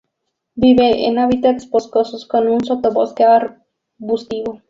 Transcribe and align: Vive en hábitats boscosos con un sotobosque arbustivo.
Vive 0.55 1.05
en 1.05 1.19
hábitats 1.19 1.69
boscosos 1.69 2.25
con 2.27 2.47
un 2.47 2.65
sotobosque 2.65 3.23
arbustivo. 3.23 4.59